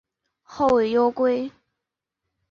[0.41, 1.51] 后以忧归。